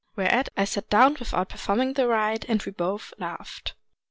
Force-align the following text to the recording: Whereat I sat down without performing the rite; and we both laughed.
Whereat 0.15 0.49
I 0.57 0.65
sat 0.65 0.89
down 0.89 1.15
without 1.19 1.49
performing 1.49 1.93
the 1.93 2.07
rite; 2.07 2.45
and 2.49 2.59
we 2.63 2.71
both 2.71 3.13
laughed. 3.19 3.75